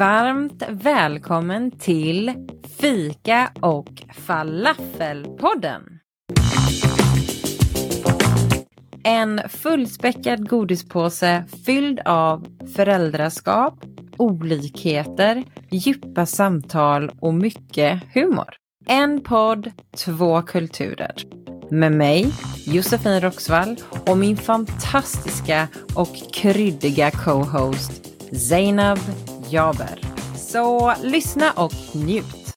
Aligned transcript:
Varmt 0.00 0.62
välkommen 0.68 1.70
till 1.70 2.32
Fika 2.80 3.50
och 3.60 4.02
Falafelpodden. 4.14 5.82
En 9.04 9.40
fullspäckad 9.48 10.48
godispåse 10.48 11.44
fylld 11.66 12.00
av 12.04 12.46
föräldraskap, 12.76 13.74
olikheter, 14.16 15.44
djupa 15.70 16.26
samtal 16.26 17.10
och 17.20 17.34
mycket 17.34 18.02
humor. 18.14 18.54
En 18.86 19.20
podd, 19.20 19.70
två 19.96 20.42
kulturer. 20.42 21.14
Med 21.70 21.92
mig, 21.92 22.32
Josefin 22.66 23.20
Roxvall 23.20 23.76
och 24.06 24.18
min 24.18 24.36
fantastiska 24.36 25.68
och 25.94 26.16
kryddiga 26.32 27.10
co-host 27.10 28.06
Zainab 28.48 28.98
Jaber. 29.50 30.00
Så 30.36 30.94
lyssna 31.02 31.52
och 31.52 31.72
njut. 31.94 32.54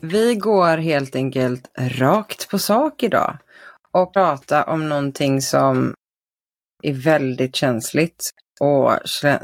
Vi 0.00 0.34
går 0.34 0.76
helt 0.76 1.16
enkelt 1.16 1.70
rakt 1.78 2.50
på 2.50 2.58
sak 2.58 3.02
idag 3.02 3.38
och 3.92 4.12
pratar 4.12 4.68
om 4.68 4.88
någonting 4.88 5.42
som 5.42 5.94
är 6.82 6.92
väldigt 6.92 7.56
känsligt 7.56 8.30
och 8.60 8.92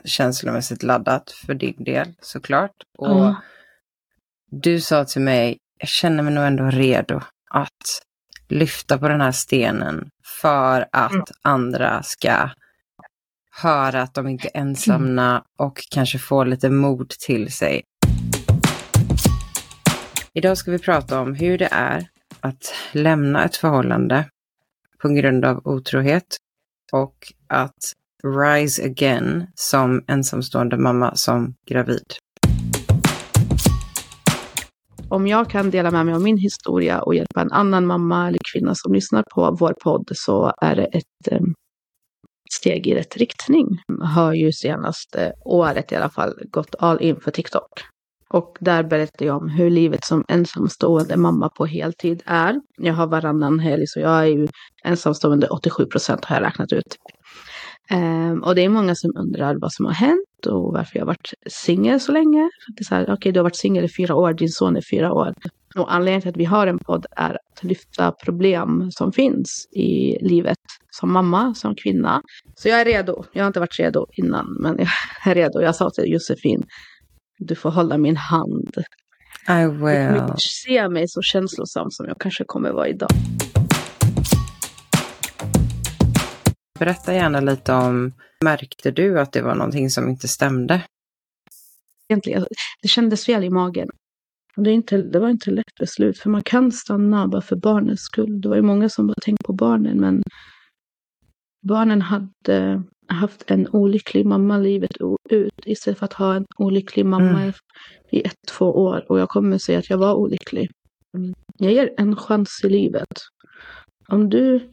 känslomässigt 0.04 0.82
laddat 0.82 1.30
för 1.30 1.54
din 1.54 1.84
del 1.84 2.14
såklart. 2.20 2.76
Och 2.98 3.20
mm. 3.20 3.34
Du 4.50 4.80
sa 4.80 5.04
till 5.04 5.22
mig, 5.22 5.58
jag 5.78 5.88
känner 5.88 6.22
mig 6.22 6.34
nog 6.34 6.44
ändå 6.44 6.64
redo 6.64 7.20
att 7.50 8.02
lyfta 8.54 8.98
på 8.98 9.08
den 9.08 9.20
här 9.20 9.32
stenen 9.32 10.08
för 10.40 10.86
att 10.92 11.12
mm. 11.12 11.24
andra 11.42 12.02
ska 12.02 12.50
höra 13.50 14.02
att 14.02 14.14
de 14.14 14.28
inte 14.28 14.48
är 14.54 14.60
ensamma 14.60 15.44
och 15.58 15.78
kanske 15.90 16.18
få 16.18 16.44
lite 16.44 16.70
mod 16.70 17.08
till 17.08 17.52
sig. 17.52 17.82
Idag 20.32 20.58
ska 20.58 20.70
vi 20.70 20.78
prata 20.78 21.20
om 21.20 21.34
hur 21.34 21.58
det 21.58 21.68
är 21.70 22.06
att 22.40 22.74
lämna 22.92 23.44
ett 23.44 23.56
förhållande 23.56 24.24
på 25.02 25.08
grund 25.08 25.44
av 25.44 25.60
otrohet 25.64 26.36
och 26.92 27.32
att 27.48 27.92
rise 28.24 28.84
again 28.84 29.46
som 29.54 30.04
ensamstående 30.06 30.76
mamma 30.76 31.16
som 31.16 31.54
gravid. 31.66 32.14
Om 35.08 35.26
jag 35.26 35.50
kan 35.50 35.70
dela 35.70 35.90
med 35.90 36.06
mig 36.06 36.14
av 36.14 36.22
min 36.22 36.36
historia 36.36 37.02
och 37.02 37.14
hjälpa 37.14 37.40
en 37.40 37.52
annan 37.52 37.86
mamma 37.86 38.28
eller 38.28 38.38
kvinna 38.52 38.74
som 38.74 38.92
lyssnar 38.92 39.24
på 39.34 39.56
vår 39.60 39.74
podd 39.82 40.10
så 40.12 40.52
är 40.60 40.76
det 40.76 40.84
ett 40.84 41.28
ehm, 41.30 41.54
steg 42.52 42.86
i 42.86 42.94
rätt 42.94 43.16
riktning. 43.16 43.66
Jag 43.86 44.06
har 44.06 44.32
ju 44.32 44.52
senaste 44.52 45.32
året 45.44 45.92
i 45.92 45.96
alla 45.96 46.10
fall 46.10 46.34
gått 46.50 46.74
all 46.78 47.02
in 47.02 47.20
för 47.20 47.30
TikTok. 47.30 47.70
Och 48.30 48.56
där 48.60 48.82
berättar 48.82 49.26
jag 49.26 49.42
om 49.42 49.48
hur 49.48 49.70
livet 49.70 50.04
som 50.04 50.24
ensamstående 50.28 51.16
mamma 51.16 51.48
på 51.48 51.66
heltid 51.66 52.22
är. 52.26 52.60
Jag 52.76 52.94
har 52.94 53.06
varannan 53.06 53.58
helg 53.58 53.86
så 53.86 54.00
jag 54.00 54.22
är 54.22 54.26
ju 54.26 54.48
ensamstående 54.84 55.48
87 55.48 55.86
procent 55.86 56.24
har 56.24 56.36
jag 56.36 56.42
räknat 56.46 56.72
ut. 56.72 56.96
Um, 57.92 58.42
och 58.42 58.54
det 58.54 58.64
är 58.64 58.68
många 58.68 58.94
som 58.94 59.10
undrar 59.16 59.56
vad 59.60 59.72
som 59.72 59.86
har 59.86 59.92
hänt 59.92 60.33
och 60.46 60.72
varför 60.72 60.96
jag 60.98 61.02
har 61.02 61.06
varit 61.06 61.32
singel 61.46 62.00
så 62.00 62.12
länge. 62.12 62.50
Okej, 62.90 63.12
okay, 63.12 63.32
du 63.32 63.38
har 63.40 63.44
varit 63.44 63.56
singel 63.56 63.84
i 63.84 63.88
fyra 63.88 64.14
år, 64.14 64.32
din 64.32 64.48
son 64.48 64.76
är 64.76 64.82
fyra 64.90 65.12
år. 65.12 65.34
Och 65.76 65.94
anledningen 65.94 66.20
till 66.20 66.30
att 66.30 66.36
vi 66.36 66.44
har 66.44 66.66
en 66.66 66.78
podd 66.78 67.06
är 67.16 67.30
att 67.30 67.64
lyfta 67.64 68.12
problem 68.12 68.88
som 68.90 69.12
finns 69.12 69.68
i 69.72 70.18
livet 70.20 70.58
som 70.90 71.12
mamma, 71.12 71.54
som 71.54 71.74
kvinna. 71.74 72.22
Så 72.54 72.68
jag 72.68 72.80
är 72.80 72.84
redo. 72.84 73.24
Jag 73.32 73.42
har 73.42 73.46
inte 73.46 73.60
varit 73.60 73.78
redo 73.78 74.06
innan, 74.12 74.46
men 74.60 74.78
jag 74.78 74.88
är 75.30 75.34
redo. 75.34 75.60
Jag 75.60 75.76
sa 75.76 75.90
till 75.90 76.12
Josefin, 76.12 76.62
du 77.38 77.54
får 77.54 77.70
hålla 77.70 77.98
min 77.98 78.16
hand. 78.16 78.74
I 79.48 79.66
will. 79.66 80.22
Du 80.26 80.34
se 80.38 80.88
mig 80.88 81.08
så 81.08 81.22
känslosam 81.22 81.90
som 81.90 82.06
jag 82.06 82.16
kanske 82.18 82.44
kommer 82.44 82.72
vara 82.72 82.88
idag. 82.88 83.10
Berätta 86.78 87.14
gärna 87.14 87.40
lite 87.40 87.72
om, 87.72 88.12
märkte 88.44 88.90
du 88.90 89.20
att 89.20 89.32
det 89.32 89.42
var 89.42 89.54
någonting 89.54 89.90
som 89.90 90.08
inte 90.08 90.28
stämde? 90.28 90.82
Egentligen, 92.08 92.46
det 92.82 92.88
kändes 92.88 93.26
fel 93.26 93.44
i 93.44 93.50
magen. 93.50 93.88
Det, 94.56 94.70
inte, 94.70 95.02
det 95.02 95.18
var 95.18 95.28
inte 95.28 95.50
lätt 95.50 95.74
beslut, 95.80 96.18
för 96.18 96.30
man 96.30 96.42
kan 96.42 96.72
stanna 96.72 97.28
bara 97.28 97.42
för 97.42 97.56
barnens 97.56 98.00
skull. 98.00 98.40
Det 98.40 98.48
var 98.48 98.56
ju 98.56 98.62
många 98.62 98.88
som 98.88 99.06
bara 99.06 99.14
tänkte 99.22 99.44
på 99.44 99.52
barnen, 99.52 100.00
men 100.00 100.22
barnen 101.68 102.02
hade 102.02 102.82
haft 103.06 103.50
en 103.50 103.68
olycklig 103.68 104.26
mamma 104.26 104.58
livet 104.58 104.96
ut 105.30 105.52
istället 105.66 105.98
för 105.98 106.06
att 106.06 106.12
ha 106.12 106.34
en 106.34 106.46
olycklig 106.58 107.06
mamma 107.06 107.40
mm. 107.40 107.52
i 108.10 108.22
ett, 108.22 108.38
två 108.58 108.66
år. 108.66 109.04
Och 109.08 109.18
jag 109.18 109.28
kommer 109.28 109.58
säga 109.58 109.78
att 109.78 109.90
jag 109.90 109.98
var 109.98 110.14
olycklig. 110.14 110.70
Jag 111.58 111.72
ger 111.72 111.94
en 111.96 112.16
chans 112.16 112.60
i 112.64 112.68
livet. 112.68 113.08
Om 114.08 114.30
du 114.30 114.70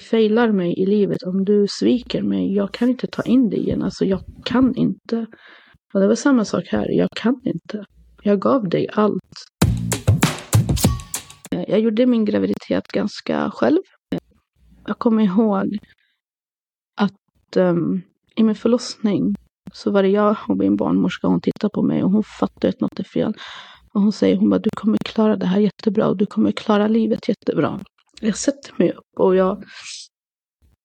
failar 0.00 0.52
mig 0.52 0.78
i 0.78 0.86
livet, 0.86 1.22
om 1.22 1.44
du 1.44 1.66
sviker 1.70 2.22
mig, 2.22 2.54
jag 2.54 2.72
kan 2.72 2.88
inte 2.88 3.06
ta 3.06 3.22
in 3.22 3.50
det 3.50 3.56
igen. 3.56 3.82
Alltså 3.82 4.04
jag 4.04 4.20
kan 4.44 4.74
inte. 4.74 5.26
Och 5.94 6.00
det 6.00 6.08
var 6.08 6.14
samma 6.14 6.44
sak 6.44 6.64
här, 6.68 6.90
jag 6.90 7.08
kan 7.10 7.40
inte. 7.44 7.84
Jag 8.22 8.40
gav 8.40 8.68
dig 8.68 8.88
allt. 8.92 9.46
Jag 11.50 11.80
gjorde 11.80 12.06
min 12.06 12.24
graviditet 12.24 12.88
ganska 12.88 13.50
själv. 13.50 13.82
Jag 14.86 14.98
kommer 14.98 15.22
ihåg 15.22 15.78
att 16.96 17.56
um, 17.56 18.02
i 18.36 18.42
min 18.42 18.54
förlossning 18.54 19.34
så 19.72 19.90
var 19.90 20.02
det 20.02 20.08
jag 20.08 20.36
och 20.48 20.56
min 20.56 20.76
barnmorska, 20.76 21.26
hon 21.26 21.40
tittade 21.40 21.70
på 21.74 21.82
mig 21.82 22.04
och 22.04 22.10
hon 22.10 22.22
fattade 22.24 22.68
att 22.68 22.80
något 22.80 23.00
är 23.00 23.04
fel. 23.04 23.32
Och 23.94 24.00
hon 24.00 24.12
säger, 24.12 24.36
hon 24.36 24.50
bara, 24.50 24.58
du 24.58 24.70
kommer 24.76 24.98
klara 24.98 25.36
det 25.36 25.46
här 25.46 25.60
jättebra 25.60 26.08
och 26.08 26.16
du 26.16 26.26
kommer 26.26 26.52
klara 26.52 26.88
livet 26.88 27.28
jättebra. 27.28 27.80
Jag 28.20 28.36
sätter 28.36 28.72
mig 28.76 28.92
upp 28.92 29.04
och 29.16 29.36
jag 29.36 29.64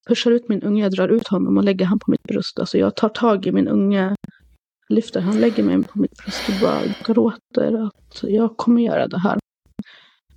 pushar 0.07 0.31
ut 0.31 0.49
min 0.49 0.63
unge, 0.63 0.83
jag 0.83 0.91
drar 0.91 1.09
ut 1.09 1.27
honom 1.27 1.57
och 1.57 1.63
lägger 1.63 1.85
han 1.85 1.99
på 1.99 2.11
mitt 2.11 2.23
bröst. 2.23 2.59
Alltså 2.59 2.77
jag 2.77 2.95
tar 2.95 3.09
tag 3.09 3.45
i 3.45 3.51
min 3.51 3.67
unge, 3.67 4.15
lyfter 4.89 5.21
han, 5.21 5.39
lägger 5.39 5.63
mig 5.63 5.83
på 5.83 5.99
mitt 5.99 6.17
bröst 6.17 6.49
och 6.49 6.55
bara 6.61 6.81
gråter 7.05 7.85
att 7.87 8.23
jag 8.23 8.57
kommer 8.57 8.81
göra 8.81 9.07
det 9.07 9.19
här. 9.19 9.39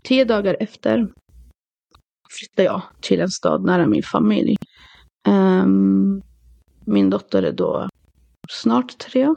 Tio 0.02 0.24
dagar 0.24 0.56
efter 0.60 1.12
flyttar 2.30 2.64
jag 2.64 2.82
till 3.00 3.20
en 3.20 3.30
stad 3.30 3.64
nära 3.64 3.86
min 3.86 4.02
familj. 4.02 4.56
Um, 5.28 6.22
min 6.84 7.10
dotter 7.10 7.42
är 7.42 7.52
då 7.52 7.88
snart 8.50 8.98
tre 8.98 9.34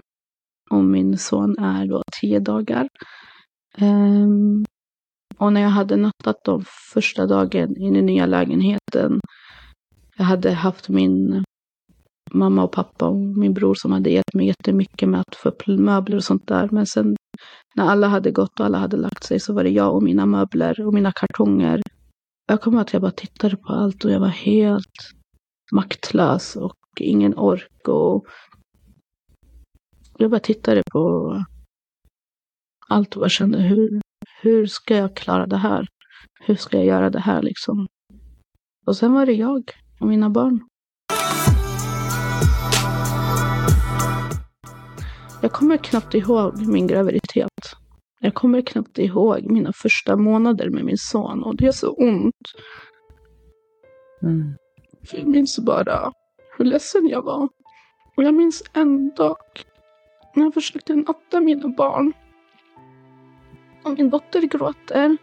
och 0.69 0.83
min 0.83 1.17
son 1.17 1.59
är 1.59 1.85
då 1.85 2.03
tio 2.21 2.39
dagar. 2.39 2.87
Um, 3.81 4.65
och 5.39 5.53
när 5.53 5.61
jag 5.61 5.69
hade 5.69 5.95
nattat 5.95 6.44
dem 6.44 6.63
första 6.94 7.25
dagen 7.25 7.77
i 7.77 7.91
den 7.91 8.05
nya 8.05 8.25
lägenheten. 8.25 9.19
Jag 10.17 10.25
hade 10.25 10.51
haft 10.51 10.89
min 10.89 11.44
mamma 12.31 12.63
och 12.63 12.72
pappa 12.72 13.07
och 13.07 13.16
min 13.16 13.53
bror 13.53 13.75
som 13.75 13.91
hade 13.91 14.09
hjälpt 14.09 14.33
mig 14.33 14.47
jättemycket 14.47 15.09
med 15.09 15.19
att 15.19 15.35
få 15.35 15.50
upp 15.50 15.67
möbler 15.67 16.16
och 16.17 16.23
sånt 16.23 16.47
där. 16.47 16.69
Men 16.72 16.85
sen 16.85 17.16
när 17.75 17.89
alla 17.89 18.07
hade 18.07 18.31
gått 18.31 18.59
och 18.59 18.66
alla 18.66 18.77
hade 18.77 18.97
lagt 18.97 19.23
sig 19.23 19.39
så 19.39 19.53
var 19.53 19.63
det 19.63 19.69
jag 19.69 19.95
och 19.95 20.03
mina 20.03 20.25
möbler 20.25 20.85
och 20.85 20.94
mina 20.94 21.11
kartonger. 21.11 21.81
Jag 22.47 22.61
kommer 22.61 22.81
att 22.81 22.94
jag 22.94 23.01
bara 23.01 23.11
tittade 23.11 23.57
på 23.57 23.73
allt 23.73 24.06
och 24.06 24.11
jag 24.11 24.19
var 24.19 24.27
helt 24.27 25.11
maktlös 25.71 26.56
och 26.56 26.77
ingen 27.00 27.38
ork. 27.38 27.88
Och 27.88 28.25
jag 30.17 30.31
bara 30.31 30.39
tittade 30.39 30.83
på 30.91 31.33
allt 32.89 33.16
och 33.16 33.19
bara 33.19 33.29
kände 33.29 33.57
hur, 33.61 34.01
hur 34.41 34.66
ska 34.66 34.95
jag 34.95 35.16
klara 35.16 35.47
det 35.47 35.57
här? 35.57 35.88
Hur 36.39 36.55
ska 36.55 36.77
jag 36.77 36.85
göra 36.85 37.09
det 37.09 37.19
här 37.19 37.41
liksom? 37.41 37.88
Och 38.85 38.97
sen 38.97 39.13
var 39.13 39.25
det 39.25 39.33
jag 39.33 39.72
och 40.00 40.07
mina 40.07 40.29
barn. 40.29 40.59
Jag 45.41 45.51
kommer 45.51 45.77
knappt 45.77 46.13
ihåg 46.13 46.68
min 46.68 46.88
graviditet. 46.88 47.75
Jag 48.19 48.33
kommer 48.33 48.62
knappt 48.62 48.97
ihåg 48.97 49.51
mina 49.51 49.74
första 49.74 50.15
månader 50.15 50.69
med 50.69 50.86
min 50.86 50.97
son 50.97 51.44
och 51.44 51.56
det 51.56 51.68
är 51.68 51.71
så 51.71 51.91
ont. 51.91 52.36
Mm. 54.24 54.53
Jag 55.12 55.27
minns 55.27 55.59
bara 55.59 56.12
hur 56.57 56.65
ledsen 56.65 57.07
jag 57.07 57.21
var. 57.21 57.50
Och 58.18 58.24
jag 58.24 58.33
minns 58.33 58.63
en 58.74 59.15
dag 59.15 59.38
när 60.36 60.44
jag 60.44 60.53
försökte 60.53 60.95
natta 60.95 61.39
mina 61.39 61.68
barn. 61.68 62.13
Och 63.83 63.97
min 63.97 64.09
dotter 64.09 64.41
gråter. 64.41 65.17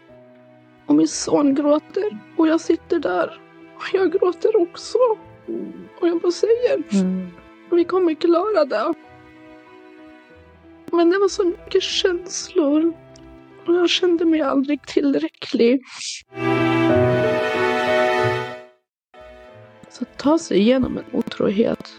Och 0.86 0.94
min 0.94 1.08
son 1.08 1.54
gråter. 1.54 2.18
Och 2.36 2.48
jag 2.48 2.60
sitter 2.60 2.98
där. 2.98 3.40
Och 3.76 3.82
jag 3.92 4.12
gråter 4.12 4.62
också. 4.62 4.98
Och 6.00 6.08
jag 6.08 6.20
bara 6.20 6.32
säger. 6.32 6.82
Mm. 6.92 7.28
Vi 7.70 7.84
kommer 7.84 8.14
klara 8.14 8.64
det. 8.64 8.94
Men 10.90 11.10
det 11.10 11.18
var 11.18 11.28
så 11.28 11.44
mycket 11.44 11.82
känslor. 11.82 12.92
Och 13.66 13.74
jag 13.74 13.90
kände 13.90 14.24
mig 14.24 14.40
aldrig 14.40 14.86
tillräcklig. 14.86 15.82
Så 19.88 20.02
att 20.02 20.18
ta 20.18 20.38
sig 20.38 20.58
igenom 20.58 20.98
en 20.98 21.18
otrohet 21.18 21.92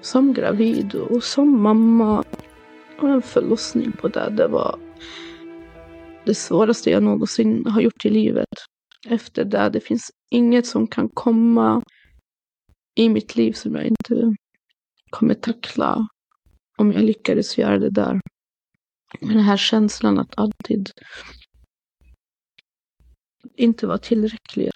som 0.00 0.32
gravid 0.32 0.94
och 0.94 1.24
som 1.24 1.62
mamma 1.62 2.24
och 3.00 3.08
en 3.08 3.22
förlossning 3.22 3.92
på 3.92 4.08
det, 4.08 4.30
det 4.30 4.48
var 4.48 4.78
det 6.28 6.34
svåraste 6.34 6.90
jag 6.90 7.02
någonsin 7.02 7.66
har 7.66 7.80
gjort 7.80 8.04
i 8.04 8.10
livet. 8.10 8.54
Efter 9.06 9.44
det, 9.44 9.70
det 9.70 9.80
finns 9.80 10.10
inget 10.30 10.66
som 10.66 10.86
kan 10.86 11.08
komma 11.08 11.82
i 12.94 13.08
mitt 13.08 13.36
liv 13.36 13.52
som 13.52 13.74
jag 13.74 13.84
inte 13.84 14.36
kommer 15.10 15.34
tackla 15.34 16.08
om 16.78 16.92
jag 16.92 17.02
lyckades 17.02 17.58
göra 17.58 17.78
det 17.78 17.90
där. 17.90 18.20
Men 19.20 19.28
den 19.28 19.44
här 19.44 19.56
känslan 19.56 20.18
att 20.18 20.38
alltid 20.38 20.90
inte 23.56 23.86
vara 23.86 23.98
tillräcklig. 23.98 24.70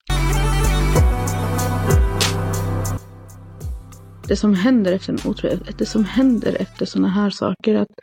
Det 4.28 4.36
som 4.36 4.54
händer 4.54 4.92
efter 4.92 5.12
en 5.12 5.30
otrohet, 5.30 5.78
det 5.78 5.86
som 5.86 6.04
händer 6.04 6.56
efter 6.60 6.86
sådana 6.86 7.08
här 7.08 7.30
saker, 7.30 7.74
att 7.74 7.94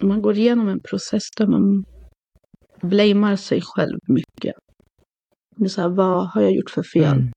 man 0.00 0.22
går 0.22 0.36
igenom 0.36 0.68
en 0.68 0.80
process 0.80 1.22
där 1.36 1.46
man 1.46 1.84
blamear 2.80 3.36
sig 3.36 3.60
själv 3.62 3.98
mycket. 4.06 4.54
Det 5.56 5.64
är 5.64 5.68
så 5.68 5.80
här, 5.80 5.88
vad 5.88 6.28
har 6.28 6.42
jag 6.42 6.52
gjort 6.52 6.70
för 6.70 6.82
fel? 6.82 7.18
Mm. 7.18 7.32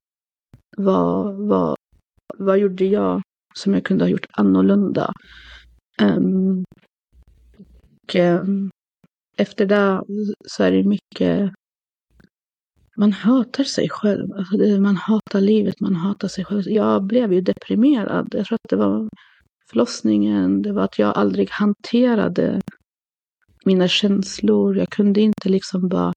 Vad, 0.76 1.34
vad, 1.48 1.76
vad 2.38 2.58
gjorde 2.58 2.84
jag 2.84 3.22
som 3.54 3.74
jag 3.74 3.84
kunde 3.84 4.04
ha 4.04 4.08
gjort 4.08 4.26
annorlunda? 4.32 5.12
Um, 6.02 6.64
och 8.08 8.14
um, 8.14 8.70
efter 9.36 9.66
det 9.66 10.02
så 10.46 10.64
är 10.64 10.72
det 10.72 10.84
mycket 10.84 11.52
man 12.96 13.12
hatar 13.12 13.64
sig 13.64 13.88
själv. 13.88 14.32
Alltså 14.32 14.56
det, 14.56 14.80
man 14.80 14.96
hatar 14.96 15.40
livet, 15.40 15.80
man 15.80 15.94
hatar 15.94 16.28
sig 16.28 16.44
själv. 16.44 16.62
Jag 16.66 17.02
blev 17.04 17.32
ju 17.32 17.40
deprimerad. 17.40 18.28
Jag 18.30 18.46
tror 18.46 18.56
att 18.56 18.70
det 18.70 18.76
var 18.76 19.08
förlossningen, 19.70 20.62
det 20.62 20.72
var 20.72 20.82
att 20.82 20.98
jag 20.98 21.16
aldrig 21.16 21.50
hanterade 21.50 22.60
mina 23.64 23.88
känslor. 23.88 24.76
Jag 24.76 24.88
kunde 24.88 25.20
inte 25.20 25.48
liksom 25.48 25.88
bara 25.88 26.12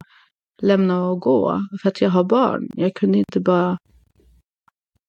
lämna 0.61 1.07
och 1.07 1.19
gå 1.19 1.59
för 1.81 1.89
att 1.89 2.01
jag 2.01 2.09
har 2.09 2.23
barn. 2.23 2.69
Jag 2.73 2.95
kunde 2.95 3.17
inte 3.17 3.39
bara 3.39 3.77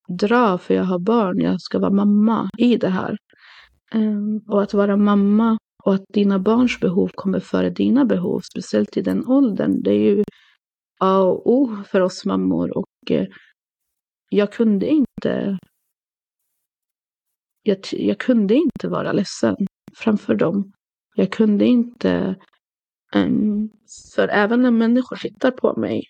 dra 0.09 0.59
för 0.59 0.75
jag 0.75 0.85
har 0.85 0.99
barn. 0.99 1.41
Jag 1.41 1.61
ska 1.61 1.79
vara 1.79 1.91
mamma 1.91 2.51
i 2.59 2.77
det 2.77 2.89
här. 2.89 3.17
Ehm, 3.93 4.39
och 4.49 4.63
att 4.63 4.75
vara 4.75 4.97
mamma 4.97 5.59
och 5.85 5.95
att 5.95 6.05
dina 6.09 6.39
barns 6.39 6.81
behov 6.81 7.11
kommer 7.15 7.41
före 7.41 7.71
dina 7.71 8.05
behov, 8.05 8.41
speciellt 8.41 8.97
i 8.97 9.03
den 9.03 9.27
åldern, 9.27 9.83
det 9.83 9.91
är 9.91 10.17
ju 10.17 10.25
A 11.01 11.19
och 11.21 11.53
O 11.53 11.77
för 11.87 12.01
oss 12.01 12.25
mammor. 12.25 12.79
Och 12.79 13.11
eh, 13.11 13.27
jag 14.29 14.53
kunde 14.53 14.87
inte 14.87 15.59
jag, 17.63 17.79
jag 17.93 18.19
kunde 18.19 18.55
inte 18.55 18.89
vara 18.89 19.13
ledsen 19.13 19.57
framför 19.97 20.35
dem. 20.35 20.73
Jag 21.15 21.33
kunde 21.33 21.65
inte, 21.65 22.37
um, 23.15 23.71
för 24.15 24.29
även 24.29 24.63
när 24.63 24.71
människor 24.71 25.17
tittar 25.17 25.51
på 25.51 25.81
mig 25.81 26.05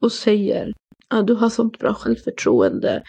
och 0.00 0.12
säger 0.12 0.72
att 1.08 1.26
du 1.26 1.34
har 1.34 1.50
sånt 1.50 1.78
bra 1.78 1.94
självförtroende. 1.94 3.02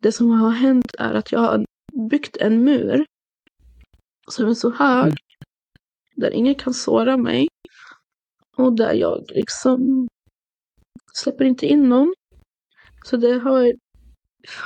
Det 0.00 0.12
som 0.12 0.30
har 0.30 0.50
hänt 0.50 0.94
är 0.98 1.14
att 1.14 1.32
jag 1.32 1.40
har 1.40 1.64
byggt 2.10 2.36
en 2.36 2.64
mur 2.64 3.06
som 4.30 4.48
är 4.48 4.54
så 4.54 4.70
hög, 4.70 5.14
där 6.16 6.30
ingen 6.30 6.54
kan 6.54 6.74
såra 6.74 7.16
mig 7.16 7.48
och 8.56 8.76
där 8.76 8.92
jag 8.92 9.24
liksom 9.28 10.08
släpper 11.14 11.44
inte 11.44 11.66
in 11.66 11.88
någon. 11.88 12.14
Så 13.04 13.16
det 13.16 13.38
har, 13.38 13.72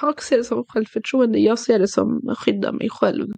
jag 0.00 0.22
ser 0.22 0.38
det 0.38 0.44
som 0.44 0.64
självförtroende, 0.69 1.38
jag 1.38 1.58
ser 1.58 1.78
det 1.78 1.88
som 1.88 2.28
att 2.28 2.38
skydda 2.38 2.72
mig 2.72 2.90
själv. 2.90 3.32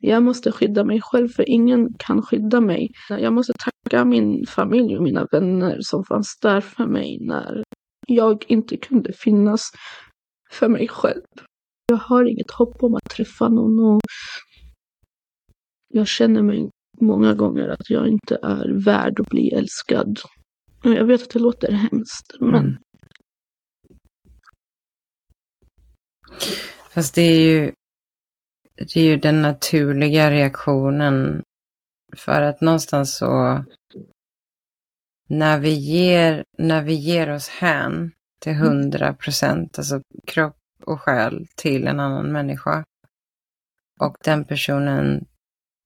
Jag 0.00 0.22
måste 0.22 0.52
skydda 0.52 0.84
mig 0.84 1.00
själv 1.00 1.28
för 1.28 1.48
ingen 1.48 1.88
kan 1.98 2.22
skydda 2.22 2.60
mig. 2.60 2.90
Jag 3.08 3.32
måste 3.32 3.52
tacka 3.52 4.04
min 4.04 4.46
familj 4.46 4.96
och 4.96 5.02
mina 5.02 5.26
vänner 5.32 5.78
som 5.80 6.04
fanns 6.04 6.38
där 6.42 6.60
för 6.60 6.86
mig 6.86 7.18
när 7.20 7.64
jag 8.06 8.44
inte 8.48 8.76
kunde 8.76 9.12
finnas 9.12 9.62
för 10.50 10.68
mig 10.68 10.88
själv. 10.88 11.22
Jag 11.86 11.96
har 11.96 12.24
inget 12.24 12.50
hopp 12.50 12.82
om 12.82 12.94
att 12.94 13.10
träffa 13.10 13.48
någon 13.48 13.78
och 13.84 14.00
jag 15.88 16.06
känner 16.06 16.42
mig 16.42 16.70
många 17.00 17.34
gånger 17.34 17.68
att 17.68 17.90
jag 17.90 18.08
inte 18.08 18.38
är 18.42 18.84
värd 18.84 19.20
att 19.20 19.28
bli 19.28 19.50
älskad. 19.50 20.18
Jag 20.82 21.04
vet 21.04 21.22
att 21.22 21.30
det 21.30 21.38
låter 21.38 21.72
hemskt, 21.72 22.36
men... 22.40 22.54
Mm. 22.54 22.76
Fast 26.90 27.14
det 27.14 27.22
är 27.22 27.40
ju 27.40 27.72
det 28.78 28.96
är 28.96 29.04
ju 29.04 29.16
den 29.16 29.42
naturliga 29.42 30.30
reaktionen. 30.30 31.42
För 32.16 32.42
att 32.42 32.60
någonstans 32.60 33.16
så, 33.16 33.64
när 35.28 35.58
vi 35.58 35.74
ger, 35.74 36.44
när 36.58 36.82
vi 36.82 36.94
ger 36.94 37.30
oss 37.30 37.48
hän 37.48 38.12
till 38.40 38.52
mm. 38.52 38.66
hundra 38.66 39.14
procent, 39.14 39.78
alltså 39.78 40.02
kropp 40.26 40.56
och 40.86 41.00
själ 41.00 41.46
till 41.56 41.86
en 41.86 42.00
annan 42.00 42.32
människa 42.32 42.84
och 44.00 44.16
den 44.24 44.44
personen 44.44 45.26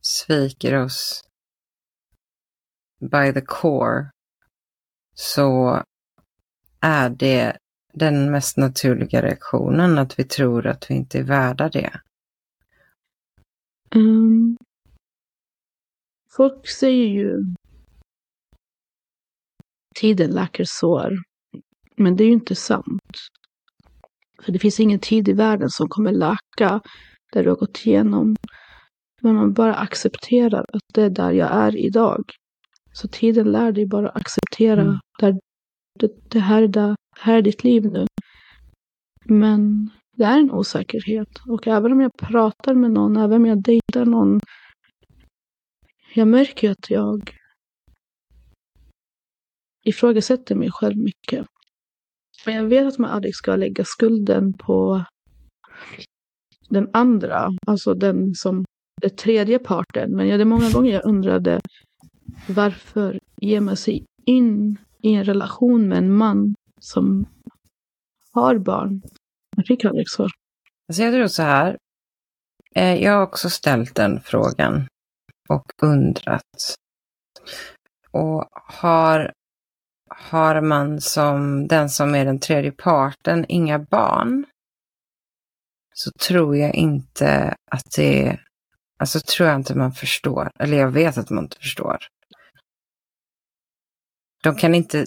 sviker 0.03 0.75
oss 0.75 1.25
by 3.00 3.33
the 3.33 3.41
core, 3.41 4.11
så 5.15 5.83
är 6.81 7.11
det 7.11 7.56
den 7.93 8.31
mest 8.31 8.56
naturliga 8.56 9.23
reaktionen 9.23 9.99
att 9.99 10.19
vi 10.19 10.25
tror 10.25 10.67
att 10.67 10.91
vi 10.91 10.94
inte 10.94 11.19
är 11.19 11.23
värda 11.23 11.69
det. 11.69 12.00
Um, 13.97 14.56
folk 16.37 16.69
säger 16.69 17.06
ju 17.06 17.55
tiden 19.94 20.31
läker 20.31 20.65
sår. 20.67 21.12
Men 21.97 22.17
det 22.17 22.25
är 22.25 22.27
ju 22.27 22.33
inte 22.33 22.55
sant. 22.55 23.19
För 24.43 24.53
det 24.53 24.59
finns 24.59 24.81
ingen 24.81 24.99
tid 24.99 25.29
i 25.29 25.33
världen 25.33 25.71
som 25.71 25.89
kommer 25.89 26.12
läka 26.12 26.81
det 27.33 27.43
du 27.43 27.49
har 27.49 27.56
gått 27.56 27.87
igenom. 27.87 28.37
Men 29.21 29.35
man 29.35 29.53
bara 29.53 29.75
accepterar 29.75 30.65
att 30.73 30.83
det 30.94 31.03
är 31.03 31.11
där 31.11 31.33
jag 31.33 31.50
är 31.53 31.77
idag. 31.77 32.25
Så 32.93 33.09
tiden 33.09 33.53
lär 33.53 33.73
dig 33.73 33.87
bara 33.87 34.09
acceptera 34.09 34.81
mm. 34.81 34.99
där, 35.19 35.41
det, 35.99 36.31
det, 36.31 36.41
här, 36.41 36.67
det 36.69 36.97
här 37.19 37.39
är 37.39 37.43
ditt 37.43 37.65
liv 37.65 37.85
nu. 37.85 38.06
Men 39.25 39.91
det 40.17 40.25
är 40.25 40.38
en 40.38 40.50
osäkerhet. 40.50 41.29
Och 41.49 41.69
även 41.69 41.93
om 41.93 42.01
jag 42.01 42.13
pratar 42.17 42.75
med 42.75 42.91
någon, 42.91 43.17
även 43.17 43.36
om 43.36 43.46
jag 43.46 43.63
dejtar 43.63 44.05
någon. 44.05 44.41
Jag 46.15 46.29
märker 46.29 46.67
ju 46.69 46.72
att 46.72 46.91
jag 46.91 47.36
ifrågasätter 49.84 50.55
mig 50.55 50.70
själv 50.70 50.96
mycket. 50.96 51.46
Men 52.46 52.55
jag 52.55 52.65
vet 52.65 52.86
att 52.86 52.98
man 52.98 53.10
aldrig 53.10 53.34
ska 53.34 53.56
lägga 53.56 53.84
skulden 53.84 54.53
på 54.53 55.05
den 56.69 56.91
andra, 56.93 57.48
alltså 57.67 57.94
den 57.94 58.34
som 58.34 58.65
är 59.03 59.08
tredje 59.08 59.58
parten. 59.58 60.17
Men 60.17 60.29
ja, 60.29 60.36
det 60.36 60.43
är 60.43 60.44
många 60.44 60.70
gånger 60.70 60.93
jag 60.93 61.06
undrade 61.06 61.60
varför 62.48 63.19
ger 63.41 63.60
man 63.60 63.77
sig 63.77 64.05
in 64.27 64.77
i 65.03 65.15
en 65.15 65.25
relation 65.25 65.89
med 65.89 65.98
en 65.98 66.17
man 66.17 66.55
som 66.81 67.25
har 68.32 68.58
barn 68.58 69.03
jag 69.56 69.67
fick 69.67 69.85
aldrig 69.85 70.09
svar. 70.09 70.31
Alltså 70.89 71.03
jag 71.03 71.13
tror 71.13 71.27
så 71.27 71.43
här. 71.43 71.79
Eh, 72.75 72.94
jag 73.03 73.13
har 73.13 73.23
också 73.23 73.51
ställt 73.51 73.94
den 73.94 74.21
frågan 74.21 74.87
och 75.49 75.65
undrat. 75.82 76.77
Och 78.11 78.49
har, 78.53 79.32
har 80.09 80.61
man 80.61 81.01
som 81.01 81.67
den 81.69 81.91
som 81.91 82.15
är 82.15 82.25
den 82.25 82.41
tredje 82.41 82.73
parten 82.73 83.44
inga 83.49 83.79
barn 83.79 84.44
så 85.94 86.11
tror 86.11 86.56
jag 86.56 86.75
inte 86.75 87.55
att 87.71 87.91
det 87.97 88.39
Alltså 89.03 89.21
tror 89.21 89.49
jag 89.49 89.56
inte 89.56 89.75
man 89.75 89.93
förstår. 89.93 90.51
Eller 90.59 90.77
jag 90.77 90.91
vet 90.91 91.19
att 91.19 91.31
man 91.31 91.44
inte 91.44 91.56
förstår. 91.56 91.99
De 94.43 94.56
kan 94.56 94.75
inte 94.75 95.06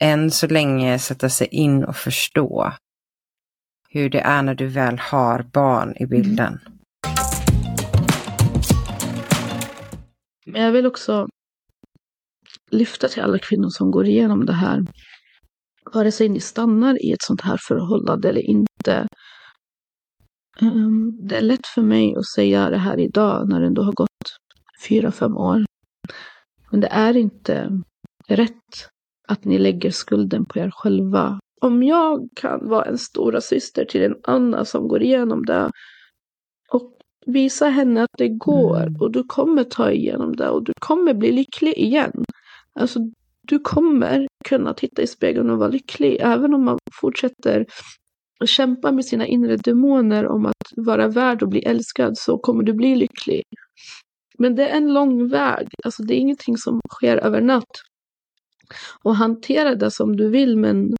än 0.00 0.30
så 0.30 0.46
länge 0.46 0.98
sätta 0.98 1.30
sig 1.30 1.46
in 1.46 1.84
och 1.84 1.96
förstå 1.96 2.72
hur 3.94 4.10
det 4.10 4.20
är 4.20 4.42
när 4.42 4.54
du 4.54 4.66
väl 4.66 4.98
har 4.98 5.42
barn 5.52 5.94
i 5.96 6.06
bilden. 6.06 6.58
Men 10.46 10.62
jag 10.62 10.72
vill 10.72 10.86
också 10.86 11.26
lyfta 12.70 13.08
till 13.08 13.22
alla 13.22 13.38
kvinnor 13.38 13.68
som 13.68 13.90
går 13.90 14.06
igenom 14.06 14.46
det 14.46 14.52
här. 14.52 14.80
Vare 15.94 16.12
sig 16.12 16.28
ni 16.28 16.40
stannar 16.40 17.04
i 17.04 17.12
ett 17.12 17.22
sånt 17.22 17.40
här 17.40 17.58
förhållande 17.68 18.28
eller 18.28 18.40
inte. 18.40 19.08
Ehm, 20.60 21.26
det 21.28 21.36
är 21.36 21.42
lätt 21.42 21.66
för 21.66 21.82
mig 21.82 22.14
att 22.16 22.26
säga 22.26 22.70
det 22.70 22.78
här 22.78 23.00
idag 23.00 23.48
när 23.48 23.60
det 23.60 23.66
ändå 23.66 23.82
har 23.82 23.92
gått 23.92 24.08
fyra, 24.88 25.12
fem 25.12 25.36
år. 25.36 25.64
Men 26.70 26.80
det 26.80 26.88
är 26.88 27.16
inte 27.16 27.82
rätt 28.28 28.88
att 29.28 29.44
ni 29.44 29.58
lägger 29.58 29.90
skulden 29.90 30.44
på 30.44 30.58
er 30.58 30.70
själva 30.70 31.38
om 31.64 31.82
jag 31.82 32.28
kan 32.36 32.68
vara 32.68 32.84
en 32.84 32.98
stora 32.98 33.40
syster 33.40 33.84
till 33.84 34.02
en 34.02 34.16
Anna 34.22 34.64
som 34.64 34.88
går 34.88 35.02
igenom 35.02 35.44
det 35.46 35.70
och 36.70 36.98
visa 37.26 37.68
henne 37.68 38.02
att 38.02 38.18
det 38.18 38.28
går 38.28 38.80
Mm. 38.82 38.96
och 39.00 39.12
du 39.12 39.22
kommer 39.24 39.64
ta 39.64 39.90
igenom 39.90 40.36
det 40.36 40.48
och 40.48 40.64
du 40.64 40.72
kommer 40.80 41.14
bli 41.14 41.32
lycklig 41.32 41.74
igen. 41.78 42.24
Alltså 42.80 42.98
du 43.42 43.58
kommer 43.58 44.26
kunna 44.44 44.74
titta 44.74 45.02
i 45.02 45.06
spegeln 45.06 45.50
och 45.50 45.58
vara 45.58 45.68
lycklig 45.68 46.18
även 46.20 46.54
om 46.54 46.64
man 46.64 46.78
fortsätter 47.00 47.66
kämpa 48.46 48.92
med 48.92 49.04
sina 49.04 49.26
inre 49.26 49.56
demoner 49.56 50.26
om 50.26 50.46
att 50.46 50.72
vara 50.76 51.08
värd 51.08 51.42
och 51.42 51.48
bli 51.48 51.60
älskad 51.60 52.18
så 52.18 52.38
kommer 52.38 52.62
du 52.62 52.72
bli 52.72 52.96
lycklig. 52.96 53.42
Men 54.38 54.54
det 54.56 54.68
är 54.68 54.76
en 54.76 54.92
lång 54.94 55.28
väg, 55.28 55.68
alltså 55.84 56.02
det 56.02 56.14
är 56.14 56.18
ingenting 56.18 56.56
som 56.56 56.80
sker 56.90 57.16
över 57.16 57.40
natt. 57.40 57.70
Och 59.02 59.16
hantera 59.16 59.74
det 59.74 59.90
som 59.90 60.16
du 60.16 60.28
vill 60.28 60.56
men 60.56 60.94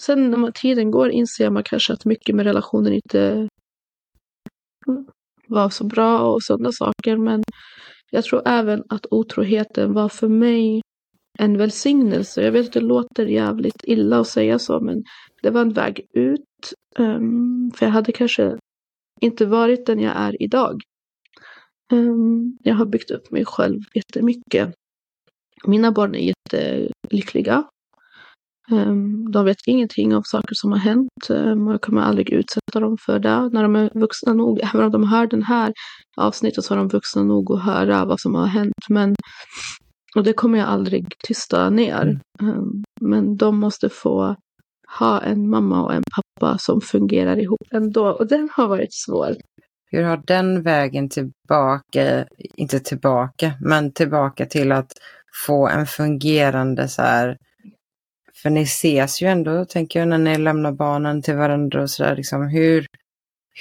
sen 0.00 0.30
när 0.30 0.38
man, 0.38 0.52
tiden 0.52 0.90
går 0.90 1.10
inser 1.10 1.50
man 1.50 1.62
kanske 1.62 1.92
att 1.92 2.04
mycket 2.04 2.34
med 2.34 2.46
relationen 2.46 2.92
inte 2.92 3.48
var 5.46 5.70
så 5.70 5.84
bra 5.84 6.20
och 6.20 6.42
sådana 6.42 6.72
saker 6.72 7.16
men 7.16 7.42
jag 8.10 8.24
tror 8.24 8.42
även 8.44 8.82
att 8.88 9.06
otroheten 9.10 9.92
var 9.92 10.08
för 10.08 10.28
mig 10.28 10.80
en 11.38 11.58
välsignelse. 11.58 12.42
Jag 12.42 12.52
vet 12.52 12.66
att 12.66 12.72
det 12.72 12.80
låter 12.80 13.26
jävligt 13.26 13.84
illa 13.84 14.20
att 14.20 14.28
säga 14.28 14.58
så 14.58 14.80
men 14.80 15.02
det 15.42 15.50
var 15.50 15.60
en 15.60 15.72
väg 15.72 16.06
ut. 16.12 16.44
Um, 16.98 17.70
för 17.76 17.86
jag 17.86 17.92
hade 17.92 18.12
kanske 18.12 18.58
inte 19.20 19.46
varit 19.46 19.86
den 19.86 20.00
jag 20.00 20.16
är 20.16 20.42
idag. 20.42 20.80
Um, 21.92 22.58
jag 22.62 22.74
har 22.74 22.86
byggt 22.86 23.10
upp 23.10 23.30
mig 23.30 23.44
själv 23.44 23.80
jättemycket. 23.94 24.74
Mina 25.66 25.92
barn 25.92 26.14
är 26.14 26.34
jättelyckliga. 26.52 27.64
Um, 28.70 29.30
de 29.32 29.44
vet 29.44 29.56
ingenting 29.66 30.14
av 30.14 30.22
saker 30.22 30.54
som 30.54 30.72
har 30.72 30.78
hänt 30.78 31.30
um, 31.30 31.66
och 31.66 31.72
jag 31.72 31.80
kommer 31.80 32.02
aldrig 32.02 32.30
utsätta 32.30 32.80
dem 32.80 32.96
för 33.06 33.18
det. 33.18 33.48
När 33.52 33.62
de 33.62 33.76
är 33.76 33.90
vuxna 33.94 34.34
nog, 34.34 34.60
även 34.62 34.84
om 34.84 34.90
de 34.90 35.08
hör 35.08 35.26
den 35.26 35.42
här 35.42 35.72
avsnittet 36.16 36.64
så 36.64 36.74
är 36.74 36.78
de 36.78 36.88
vuxna 36.88 37.22
nog 37.22 37.52
att 37.52 37.64
höra 37.64 38.04
vad 38.04 38.20
som 38.20 38.34
har 38.34 38.46
hänt. 38.46 38.88
Men, 38.88 39.14
och 40.16 40.24
det 40.24 40.32
kommer 40.32 40.58
jag 40.58 40.68
aldrig 40.68 41.14
tysta 41.28 41.70
ner. 41.70 42.20
Um, 42.42 42.82
men 43.00 43.36
de 43.36 43.60
måste 43.60 43.88
få 43.88 44.36
ha 44.98 45.20
en 45.20 45.50
mamma 45.50 45.82
och 45.82 45.94
en 45.94 46.02
pappa 46.16 46.58
som 46.58 46.80
fungerar 46.80 47.38
ihop 47.38 47.62
ändå. 47.72 48.06
Och 48.08 48.26
den 48.26 48.48
har 48.52 48.68
varit 48.68 48.94
svår. 48.94 49.36
Hur 49.90 50.02
har 50.02 50.22
den 50.26 50.62
vägen 50.62 51.08
tillbaka, 51.08 52.26
inte 52.56 52.80
tillbaka, 52.80 53.52
men 53.60 53.92
tillbaka 53.92 54.46
till 54.46 54.72
att 54.72 54.92
få 55.46 55.68
en 55.68 55.86
fungerande 55.86 56.88
så 56.88 57.02
här, 57.02 57.36
för 58.42 58.50
ni 58.50 58.62
ses 58.62 59.22
ju 59.22 59.26
ändå, 59.26 59.64
tänker 59.64 59.98
jag, 59.98 60.08
när 60.08 60.18
ni 60.18 60.38
lämnar 60.38 60.72
barnen 60.72 61.22
till 61.22 61.36
varandra 61.36 61.82
och 61.82 61.90
sådär, 61.90 62.16
liksom 62.16 62.48
hur, 62.48 62.86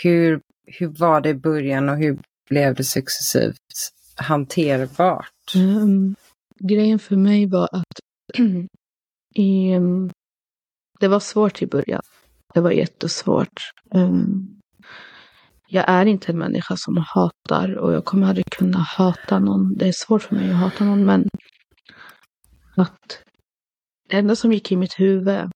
hur, 0.04 0.42
hur 0.66 0.88
var 0.88 1.22
det 1.22 1.30
i 1.30 1.34
början 1.34 1.90
och 1.90 1.98
hur 1.98 2.20
blev 2.50 2.76
det 2.76 2.84
successivt 2.84 3.92
hanterbart? 4.16 5.56
Um, 5.56 6.16
grejen 6.60 7.00
för 7.00 7.16
mig 7.16 7.46
var 7.46 7.70
att 7.72 8.00
i, 8.34 8.42
um, 9.76 10.04
ehm, 10.04 10.10
det 11.00 11.08
var 11.08 11.20
svårt 11.20 11.62
i 11.62 11.68
början. 11.68 12.02
Det 12.54 12.62
var 12.62 12.72
jättesvårt. 12.72 13.60
Um, 13.92 14.60
jag 15.68 15.86
är 15.90 16.06
inte 16.06 16.32
en 16.32 16.38
människa 16.38 16.78
som 16.78 16.98
hatar 16.98 17.78
och 17.78 17.94
jag 17.94 18.06
kommer 18.06 18.28
aldrig 18.28 18.50
kunna 18.50 18.78
hata 18.78 19.40
någon. 19.40 19.78
Det 19.78 19.88
är 19.88 19.92
svårt 19.92 20.24
för 20.24 20.36
mig 20.36 20.50
att 20.52 20.58
hata 20.58 20.86
någon 20.86 21.06
men 21.06 21.30
att 22.76 23.24
det 24.10 24.18
enda 24.18 24.36
som 24.36 24.54
gick 24.54 24.72
i 24.72 24.76
mitt 24.76 25.00
huvud 25.00 25.50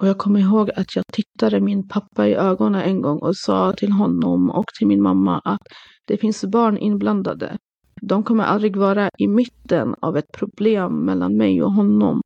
och 0.00 0.08
jag 0.08 0.18
kommer 0.18 0.40
ihåg 0.40 0.70
att 0.76 0.96
jag 0.96 1.04
tittade 1.12 1.60
min 1.60 1.88
pappa 1.88 2.28
i 2.28 2.34
ögonen 2.34 2.82
en 2.82 3.02
gång 3.02 3.18
och 3.18 3.36
sa 3.36 3.72
till 3.72 3.92
honom 3.92 4.50
och 4.50 4.66
till 4.78 4.86
min 4.86 5.02
mamma 5.02 5.40
att 5.44 5.62
det 6.04 6.16
finns 6.16 6.44
barn 6.44 6.78
inblandade. 6.78 7.58
De 8.02 8.24
kommer 8.24 8.44
aldrig 8.44 8.76
vara 8.76 9.10
i 9.18 9.28
mitten 9.28 9.94
av 10.00 10.16
ett 10.16 10.32
problem 10.32 11.04
mellan 11.04 11.36
mig 11.36 11.62
och 11.62 11.72
honom. 11.72 12.20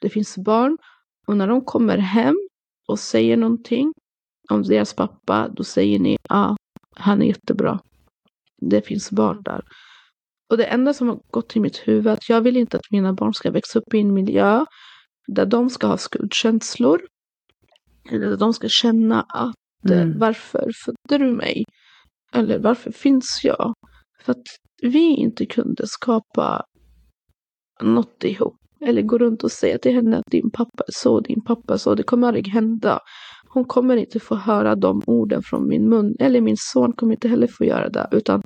Det 0.00 0.08
finns 0.08 0.38
barn 0.38 0.78
och 1.26 1.36
när 1.36 1.48
de 1.48 1.64
kommer 1.64 1.98
hem 1.98 2.34
och 2.88 2.98
säger 2.98 3.36
någonting 3.36 3.92
om 4.50 4.62
deras 4.62 4.94
pappa, 4.94 5.48
då 5.48 5.64
säger 5.64 5.98
ni 5.98 6.12
ja, 6.28 6.36
ah, 6.36 6.56
han 6.96 7.22
är 7.22 7.26
jättebra. 7.26 7.80
Det 8.60 8.86
finns 8.86 9.10
barn 9.10 9.42
där. 9.42 9.62
Och 10.50 10.56
det 10.56 10.64
enda 10.64 10.94
som 10.94 11.08
har 11.08 11.20
gått 11.30 11.56
i 11.56 11.60
mitt 11.60 11.76
huvud 11.88 12.06
är 12.06 12.12
att 12.12 12.28
jag 12.28 12.40
vill 12.40 12.56
inte 12.56 12.76
att 12.76 12.90
mina 12.90 13.12
barn 13.12 13.34
ska 13.34 13.50
växa 13.50 13.78
upp 13.78 13.94
i 13.94 14.00
en 14.00 14.14
miljö 14.14 14.64
där 15.34 15.46
de 15.46 15.70
ska 15.70 15.86
ha 15.86 15.96
skuldkänslor. 15.96 17.00
Eller 18.10 18.26
där 18.26 18.36
de 18.36 18.54
ska 18.54 18.68
känna 18.68 19.22
att 19.22 19.54
mm. 19.90 20.18
varför 20.18 20.70
födde 20.84 21.24
du 21.24 21.32
mig? 21.32 21.64
Eller 22.32 22.58
varför 22.58 22.92
finns 22.92 23.40
jag? 23.44 23.74
För 24.24 24.32
att 24.32 24.46
vi 24.82 25.16
inte 25.16 25.46
kunde 25.46 25.86
skapa 25.86 26.64
något 27.82 28.24
ihop. 28.24 28.56
Eller 28.80 29.02
gå 29.02 29.18
runt 29.18 29.44
och 29.44 29.52
säga 29.52 29.78
till 29.78 29.94
henne 29.94 30.18
att 30.18 30.30
din 30.30 30.50
pappa 30.50 30.84
är 30.86 30.92
så, 30.92 31.20
din 31.20 31.44
pappa 31.44 31.74
är 31.74 31.76
så. 31.76 31.94
Det 31.94 32.02
kommer 32.02 32.26
aldrig 32.26 32.48
hända. 32.48 32.98
Hon 33.48 33.64
kommer 33.64 33.96
inte 33.96 34.20
få 34.20 34.34
höra 34.34 34.74
de 34.74 35.02
orden 35.06 35.42
från 35.42 35.68
min 35.68 35.88
mun. 35.88 36.16
Eller 36.18 36.40
min 36.40 36.56
son 36.58 36.92
kommer 36.92 37.12
inte 37.12 37.28
heller 37.28 37.46
få 37.46 37.64
göra 37.64 37.88
det. 37.88 38.08
Utan 38.12 38.42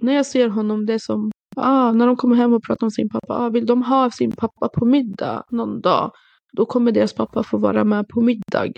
när 0.00 0.12
jag 0.12 0.26
ser 0.26 0.48
honom, 0.48 0.86
det 0.86 0.94
är 0.94 0.98
som 0.98 1.30
ah, 1.56 1.92
när 1.92 2.06
de 2.06 2.16
kommer 2.16 2.36
hem 2.36 2.52
och 2.52 2.62
pratar 2.62 2.86
om 2.86 2.90
sin 2.90 3.08
pappa. 3.08 3.34
Ah, 3.34 3.48
vill 3.48 3.66
de 3.66 3.82
ha 3.82 4.10
sin 4.10 4.32
pappa 4.32 4.68
på 4.68 4.84
middag 4.84 5.44
någon 5.50 5.80
dag? 5.80 6.12
Då 6.56 6.66
kommer 6.66 6.92
deras 6.92 7.12
pappa 7.12 7.42
få 7.42 7.58
vara 7.58 7.84
med 7.84 8.08
på 8.08 8.20
middag. 8.20 8.72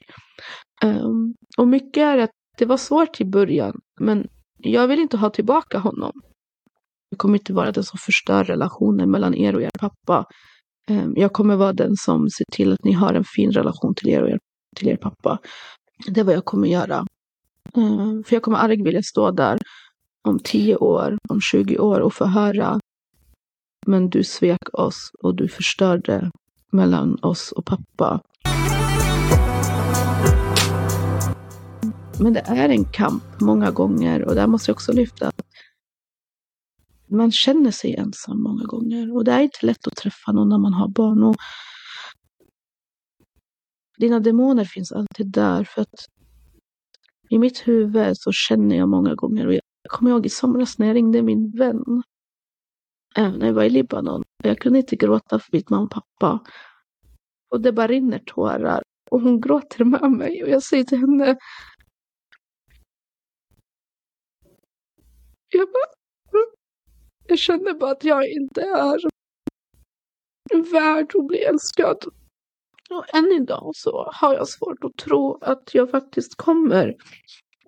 Um, 0.85 1.35
och 1.59 1.69
mycket 1.69 2.01
är 2.01 2.19
att 2.19 2.31
det 2.59 2.65
var 2.65 2.77
svårt 2.77 3.21
i 3.21 3.25
början. 3.25 3.81
Men 4.01 4.29
jag 4.59 4.89
vill 4.89 5.01
inte 5.01 5.17
ha 5.17 5.31
tillbaka 5.31 5.79
honom. 5.79 6.13
Jag 7.11 7.19
kommer 7.19 7.39
inte 7.39 7.53
vara 7.53 7.73
den 7.73 7.85
som 7.85 7.99
förstör 7.99 8.45
relationen 8.45 9.11
mellan 9.11 9.35
er 9.35 9.55
och 9.55 9.63
er 9.63 9.71
pappa. 9.81 10.25
Um, 10.91 11.13
jag 11.17 11.33
kommer 11.33 11.57
vara 11.57 11.73
den 11.73 11.97
som 11.97 12.29
ser 12.29 12.45
till 12.53 12.73
att 12.73 12.85
ni 12.85 12.93
har 12.93 13.15
en 13.15 13.25
fin 13.25 13.51
relation 13.51 13.95
till 13.95 14.09
er 14.09 14.23
och 14.23 14.29
er, 14.29 14.39
till 14.77 14.89
er 14.89 14.97
pappa. 14.97 15.39
Det 16.09 16.21
är 16.21 16.25
vad 16.25 16.35
jag 16.35 16.45
kommer 16.45 16.69
göra. 16.69 17.05
Um, 17.75 18.25
för 18.25 18.37
jag 18.37 18.43
kommer 18.43 18.59
aldrig 18.59 18.85
vilja 18.85 19.03
stå 19.03 19.31
där 19.31 19.59
om 20.27 20.39
10 20.39 20.77
år, 20.77 21.19
om 21.29 21.41
20 21.41 21.79
år 21.79 22.01
och 22.01 22.15
få 22.15 22.25
höra 22.25 22.81
men 23.87 24.11
du 24.11 24.25
svek 24.25 24.75
oss 24.75 25.11
och 25.23 25.35
du 25.35 25.49
förstörde 25.49 26.31
mellan 26.73 27.19
oss 27.23 27.53
och 27.53 27.65
pappa. 27.65 28.21
Men 32.21 32.33
det 32.33 32.41
är 32.41 32.69
en 32.69 32.85
kamp 32.85 33.41
många 33.41 33.71
gånger 33.71 34.25
och 34.25 34.35
där 34.35 34.47
måste 34.47 34.71
jag 34.71 34.75
också 34.75 34.93
lyfta 34.93 35.29
att 35.29 35.47
man 37.11 37.33
känner 37.33 37.71
sig 37.71 37.95
ensam 37.95 38.43
många 38.43 38.65
gånger 38.65 39.17
och 39.17 39.25
det 39.25 39.33
är 39.33 39.41
inte 39.41 39.67
lätt 39.67 39.87
att 39.87 39.97
träffa 39.97 40.33
någon 40.33 40.49
när 40.49 40.59
man 40.59 40.73
har 40.73 40.89
barn. 40.89 41.23
Och 41.23 41.37
dina 43.99 44.21
demoner 44.21 44.65
finns 44.65 44.93
alltid 44.93 45.33
där 45.33 45.65
för 45.65 45.83
att 45.83 45.95
i 47.31 47.39
mitt 47.39 47.69
huvud 47.69 48.17
så 48.19 48.33
känner 48.33 48.77
jag 48.77 48.89
många 48.89 49.15
gånger 49.15 49.47
och 49.47 49.55
jag 49.55 49.63
kommer 49.89 50.11
ihåg 50.11 50.27
i 50.27 50.29
somras 50.29 50.79
när 50.79 50.87
jag 50.87 50.97
ringde 50.97 51.23
min 51.23 51.51
vän 51.51 52.03
när 53.17 53.47
jag 53.47 53.53
var 53.53 53.65
i 53.65 53.71
Libanon. 53.71 54.23
Jag 54.45 54.59
kunde 54.59 54.79
inte 54.79 54.97
gråta 54.97 55.39
för 55.39 55.53
mitt 55.53 55.71
mamma 55.71 55.85
och 55.85 55.91
pappa. 55.91 56.41
Och 57.51 57.61
det 57.61 57.73
bara 57.73 57.87
rinner 57.87 58.19
tårar. 58.19 58.83
Och 59.11 59.21
hon 59.21 59.41
gråter 59.41 59.85
med 59.85 60.11
mig 60.11 60.43
och 60.43 60.49
jag 60.49 60.63
säger 60.63 60.85
till 60.85 60.99
henne 60.99 61.37
Jag 65.49 65.69
bara 65.69 65.93
mm. 66.33 66.51
Jag 67.27 67.39
känner 67.39 67.75
bara 67.75 67.91
att 67.91 68.05
jag 68.05 68.29
inte 68.29 68.61
är 68.61 68.99
värd 70.73 71.13
att 71.15 71.27
bli 71.27 71.39
älskad. 71.39 72.05
Och 72.91 73.15
än 73.15 73.33
idag 73.43 73.71
så 73.75 74.11
har 74.15 74.35
jag 74.35 74.49
svårt 74.49 74.85
att 74.85 74.97
tro 74.97 75.39
att 75.41 75.75
jag 75.75 75.91
faktiskt 75.91 76.35
kommer 76.37 76.95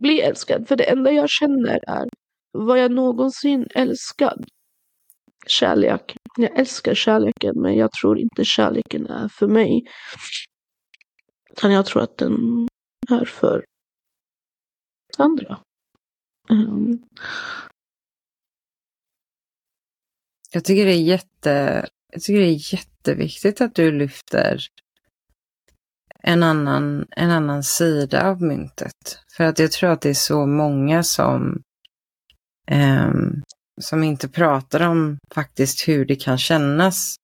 bli 0.00 0.20
älskad. 0.20 0.68
För 0.68 0.76
det 0.76 0.90
enda 0.90 1.10
jag 1.10 1.30
känner 1.30 1.80
är, 1.88 2.08
var 2.52 2.76
jag 2.76 2.92
någonsin 2.92 3.66
älskad? 3.74 4.44
Kärlek. 5.46 6.16
Jag 6.36 6.58
älskar 6.58 6.94
kärleken 6.94 7.60
men 7.60 7.76
jag 7.76 7.92
tror 7.92 8.18
inte 8.18 8.44
kärleken 8.44 9.06
är 9.06 9.28
för 9.28 9.48
mig. 9.48 9.84
Utan 11.50 11.72
jag 11.72 11.86
tror 11.86 12.02
att 12.02 12.16
den 12.16 12.68
är 13.10 13.24
för 13.24 13.64
andra. 15.18 15.60
Um. 16.50 17.02
Jag 20.50 20.64
tycker 20.64 20.84
det 20.84 20.92
är 20.92 21.02
jätte, 21.02 21.86
jag 22.12 22.22
tycker 22.22 22.40
det 22.40 22.46
är 22.46 22.74
jätteviktigt 22.74 23.60
att 23.60 23.74
du 23.74 23.92
lyfter 23.92 24.58
en 26.28 26.42
annan, 26.42 27.06
en 27.10 27.30
annan 27.30 27.62
sida 27.62 28.28
av 28.28 28.42
myntet. 28.42 28.92
För 29.36 29.44
att 29.44 29.58
jag 29.58 29.72
tror 29.72 29.90
att 29.90 30.00
det 30.00 30.10
är 30.10 30.14
så 30.14 30.46
många 30.46 31.02
som, 31.02 31.62
eh, 32.70 33.12
som 33.80 34.04
inte 34.04 34.28
pratar 34.28 34.88
om 34.88 35.18
faktiskt 35.34 35.88
hur 35.88 36.04
det 36.04 36.16
kan 36.16 36.38
kännas. 36.38 37.16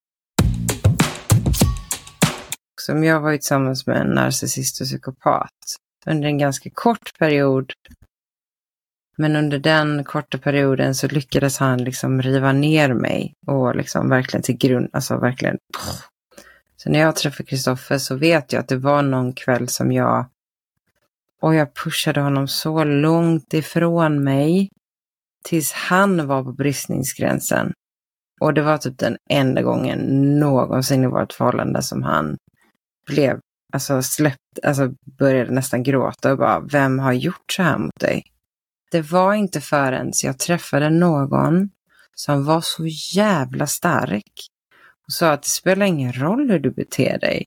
Som 2.80 3.04
jag 3.04 3.20
var 3.20 3.30
ju 3.30 3.38
tillsammans 3.38 3.86
med 3.86 3.96
en 3.96 4.06
narcissist 4.14 4.80
och 4.80 4.86
psykopat 4.86 5.50
under 6.06 6.28
en 6.28 6.38
ganska 6.38 6.70
kort 6.70 7.18
period. 7.18 7.72
Men 9.18 9.36
under 9.36 9.58
den 9.58 10.04
korta 10.04 10.38
perioden 10.38 10.94
så 10.94 11.08
lyckades 11.08 11.58
han 11.58 11.84
liksom 11.84 12.22
riva 12.22 12.52
ner 12.52 12.94
mig 12.94 13.34
och 13.46 13.76
liksom 13.76 14.08
verkligen 14.08 14.42
till 14.42 14.56
grund, 14.56 14.90
alltså 14.92 15.16
verkligen. 15.18 15.58
Så 16.84 16.90
när 16.90 16.98
jag 17.00 17.16
träffade 17.16 17.46
Kristoffer 17.46 17.98
så 17.98 18.16
vet 18.16 18.52
jag 18.52 18.60
att 18.60 18.68
det 18.68 18.76
var 18.76 19.02
någon 19.02 19.32
kväll 19.32 19.68
som 19.68 19.92
jag 19.92 20.26
och 21.42 21.54
jag 21.54 21.74
pushade 21.74 22.20
honom 22.20 22.48
så 22.48 22.84
långt 22.84 23.54
ifrån 23.54 24.24
mig 24.24 24.68
tills 25.44 25.72
han 25.72 26.26
var 26.26 26.44
på 26.44 26.52
bristningsgränsen. 26.52 27.72
Och 28.40 28.54
det 28.54 28.62
var 28.62 28.78
typ 28.78 28.98
den 28.98 29.16
enda 29.30 29.62
gången 29.62 29.98
någonsin 30.38 31.04
i 31.04 31.06
vårt 31.06 31.32
förhållande 31.32 31.82
som 31.82 32.02
han 32.02 32.36
blev, 33.06 33.38
alltså 33.72 34.02
släppt, 34.02 34.58
alltså 34.62 34.92
började 35.18 35.50
nästan 35.50 35.82
gråta 35.82 36.32
och 36.32 36.38
bara, 36.38 36.60
vem 36.60 36.98
har 36.98 37.12
gjort 37.12 37.52
så 37.52 37.62
här 37.62 37.78
mot 37.78 38.00
dig? 38.00 38.22
Det 38.90 39.00
var 39.00 39.34
inte 39.34 39.60
förrän 39.60 40.12
jag 40.22 40.38
träffade 40.38 40.90
någon 40.90 41.70
som 42.14 42.44
var 42.44 42.60
så 42.60 42.86
jävla 43.16 43.66
stark 43.66 44.50
och 45.06 45.12
sa 45.12 45.32
att 45.32 45.42
det 45.42 45.48
spelar 45.48 45.86
ingen 45.86 46.12
roll 46.12 46.50
hur 46.50 46.58
du 46.58 46.70
beter 46.70 47.18
dig 47.18 47.44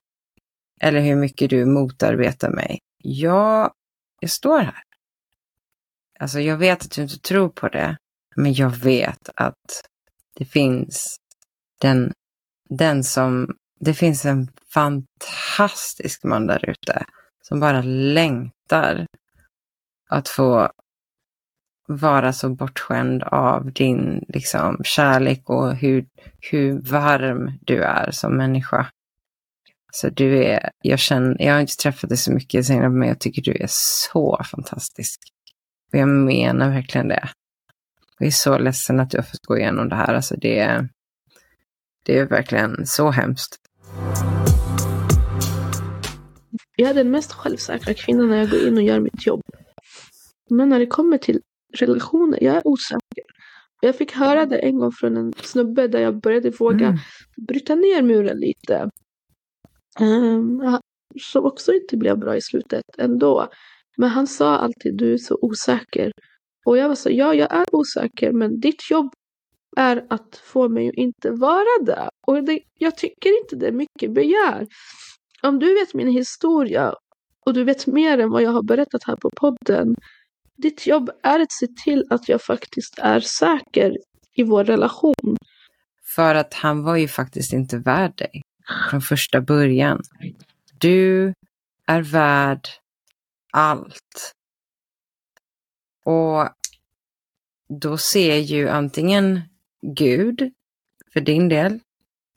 eller 0.81 0.99
hur 0.99 1.15
mycket 1.15 1.49
du 1.49 1.65
motarbetar 1.65 2.49
mig. 2.49 2.79
Jag, 2.97 3.71
jag 4.19 4.29
står 4.29 4.59
här. 4.59 4.83
Alltså 6.19 6.39
jag 6.39 6.57
vet 6.57 6.81
att 6.81 6.91
du 6.91 7.01
inte 7.01 7.19
tror 7.19 7.49
på 7.49 7.67
det, 7.67 7.97
men 8.35 8.53
jag 8.53 8.69
vet 8.69 9.29
att 9.35 9.81
det 10.35 10.45
finns 10.45 11.17
den, 11.81 12.13
den 12.69 13.03
som, 13.03 13.55
det 13.79 13.93
finns 13.93 14.25
en 14.25 14.51
fantastisk 14.73 16.23
man 16.23 16.47
där 16.47 16.69
ute 16.69 17.05
som 17.41 17.59
bara 17.59 17.81
längtar 17.81 19.07
att 20.09 20.29
få 20.29 20.71
vara 21.88 22.34
så 22.34 22.50
bortskämd 22.50 23.24
av 23.24 23.72
din 23.72 24.25
liksom, 24.27 24.82
kärlek 24.84 25.50
och 25.50 25.75
hur, 25.75 26.06
hur 26.51 26.82
varm 26.82 27.51
du 27.62 27.84
är 27.84 28.12
som 28.12 28.38
människa. 28.38 28.88
Så 29.91 30.10
du 30.10 30.44
är, 30.44 30.70
jag 30.82 31.00
känner, 31.00 31.36
jag 31.39 31.53
har 31.53 31.62
inte 31.62 31.75
träffat 31.75 32.10
dig 32.10 32.17
så 32.17 32.32
mycket 32.32 32.65
senare, 32.65 32.89
men 32.89 33.08
jag 33.08 33.20
tycker 33.20 33.41
du 33.41 33.51
är 33.51 33.67
så 33.70 34.41
fantastisk. 34.51 35.20
Och 35.91 36.00
jag 36.00 36.10
menar 36.10 36.70
verkligen 36.70 37.08
det. 37.08 37.29
Jag 38.20 38.27
är 38.27 38.32
så 38.32 38.58
ledsen 38.58 39.00
att 39.00 39.10
du 39.10 39.17
har 39.17 39.24
fått 39.24 39.46
gå 39.46 39.58
igenom 39.58 39.89
det 39.89 39.96
här. 39.96 40.13
Alltså 40.13 40.36
det, 40.36 40.88
det 42.06 42.17
är 42.17 42.25
verkligen 42.25 42.86
så 42.86 43.12
hemskt. 43.12 43.56
Jag 46.75 46.89
är 46.89 46.94
den 46.94 47.12
mest 47.12 47.34
självsäkra 47.34 47.94
kvinnan 47.94 48.29
när 48.29 48.38
jag 48.38 48.50
går 48.50 48.67
in 48.67 48.77
och 48.77 48.84
gör 48.84 49.00
mitt 49.00 49.25
jobb. 49.27 49.41
Men 50.50 50.70
när 50.70 50.79
det 50.79 50.88
kommer 50.88 51.17
till 51.17 51.41
relationer, 51.74 52.43
jag 52.43 52.55
är 52.55 52.67
osäker. 52.67 53.24
Jag 53.81 53.95
fick 53.95 54.12
höra 54.12 54.45
det 54.45 54.57
en 54.57 54.77
gång 54.77 54.91
från 54.91 55.17
en 55.17 55.33
snubbe 55.33 55.88
där 55.88 56.00
jag 56.00 56.21
började 56.21 56.50
våga 56.50 56.88
mm. 56.88 57.00
bryta 57.47 57.75
ner 57.75 58.01
muren 58.01 58.38
lite. 58.39 58.89
Um, 60.00 60.79
som 61.21 61.45
också 61.45 61.74
inte 61.74 61.97
blev 61.97 62.17
bra 62.17 62.36
i 62.36 62.41
slutet 62.41 62.83
ändå. 62.97 63.47
Men 63.97 64.09
han 64.09 64.27
sa 64.27 64.57
alltid, 64.57 64.97
du 64.97 65.13
är 65.13 65.17
så 65.17 65.38
osäker. 65.41 66.12
Och 66.65 66.77
jag 66.77 66.88
var 66.88 66.95
så, 66.95 67.09
ja 67.09 67.33
jag 67.33 67.53
är 67.55 67.75
osäker 67.75 68.31
men 68.31 68.59
ditt 68.59 68.91
jobb 68.91 69.13
är 69.77 70.05
att 70.09 70.41
få 70.43 70.69
mig 70.69 70.89
att 70.89 70.95
inte 70.95 71.31
vara 71.31 71.83
det. 71.86 72.09
Och 72.27 72.43
det, 72.43 72.59
jag 72.74 72.97
tycker 72.97 73.41
inte 73.41 73.55
det 73.55 73.67
är 73.67 73.71
mycket 73.71 74.13
begär. 74.13 74.67
Om 75.41 75.59
du 75.59 75.74
vet 75.74 75.93
min 75.93 76.07
historia 76.07 76.93
och 77.45 77.53
du 77.53 77.63
vet 77.63 77.88
mer 77.88 78.17
än 78.17 78.29
vad 78.29 78.41
jag 78.41 78.51
har 78.51 78.63
berättat 78.63 79.03
här 79.03 79.15
på 79.15 79.29
podden. 79.36 79.95
Ditt 80.57 80.87
jobb 80.87 81.09
är 81.23 81.39
att 81.39 81.51
se 81.51 81.67
till 81.83 82.05
att 82.09 82.29
jag 82.29 82.41
faktiskt 82.41 83.00
är 83.00 83.20
säker 83.20 83.98
i 84.33 84.43
vår 84.43 84.63
relation. 84.63 85.37
För 86.15 86.35
att 86.35 86.53
han 86.53 86.83
var 86.83 86.96
ju 86.96 87.07
faktiskt 87.07 87.53
inte 87.53 87.77
värd 87.77 88.17
dig 88.17 88.41
från 88.89 89.01
första 89.01 89.41
början. 89.41 90.01
Du 90.79 91.33
är 91.87 92.01
värd 92.01 92.67
allt. 93.53 94.33
Och 96.05 96.50
då 97.81 97.98
ser 97.98 98.37
ju 98.37 98.70
antingen 98.70 99.41
Gud 99.81 100.53
för 101.13 101.22
din 101.22 101.50
del 101.50 101.79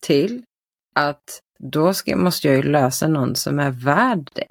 till 0.01 0.43
att 0.95 1.41
då 1.59 1.93
ska, 1.93 2.15
måste 2.15 2.47
jag 2.47 2.57
ju 2.57 2.63
lösa 2.63 3.07
någon 3.07 3.35
som 3.35 3.59
är 3.59 3.71
värd 3.71 4.29
dig. 4.33 4.49